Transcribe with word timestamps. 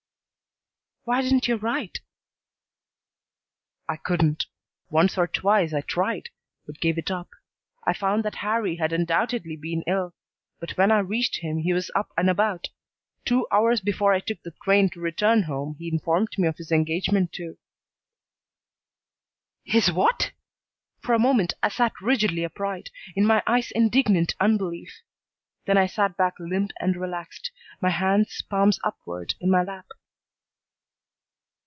"Why 1.03 1.23
didn't 1.23 1.47
you 1.47 1.55
write?" 1.55 1.99
"I 3.89 3.97
couldn't. 3.97 4.45
Once 4.91 5.17
or 5.17 5.25
twice 5.27 5.73
I 5.73 5.81
tried, 5.81 6.29
but 6.67 6.79
gave 6.79 6.97
it 6.99 7.09
up. 7.09 7.29
I 7.83 7.91
found 7.91 8.23
that 8.23 8.35
Harrie 8.35 8.75
had 8.77 8.93
undoubtedly 8.93 9.55
been 9.55 9.83
ill, 9.87 10.13
but 10.59 10.77
when 10.77 10.91
I 10.91 10.99
reached 10.99 11.37
him 11.37 11.57
he 11.57 11.73
was 11.73 11.89
up 11.95 12.11
and 12.15 12.29
about. 12.29 12.69
Two 13.25 13.47
hours 13.51 13.81
before 13.81 14.13
I 14.13 14.19
took 14.19 14.43
the 14.43 14.53
train 14.63 14.91
to 14.91 15.01
return 15.01 15.43
home 15.43 15.75
he 15.79 15.89
informed 15.91 16.29
me 16.37 16.47
of 16.47 16.57
his 16.57 16.71
engagement 16.71 17.33
to" 17.33 17.57
"His 19.75 19.91
what?" 19.91 20.31
For 20.99 21.13
a 21.15 21.19
moment 21.19 21.55
I 21.63 21.69
sat 21.69 21.93
rigidly 21.99 22.43
upright, 22.43 22.91
in 23.15 23.25
my 23.25 23.41
eyes 23.47 23.71
indignant 23.71 24.35
unbelief. 24.39 25.01
Then 25.65 25.79
I 25.79 25.87
sat 25.87 26.15
back 26.15 26.35
limp 26.39 26.71
and 26.79 26.95
relaxed, 26.95 27.49
my 27.81 27.89
hands, 27.89 28.43
palms 28.47 28.79
upward, 28.83 29.33
in 29.41 29.49
my 29.49 29.63
lap. 29.63 29.87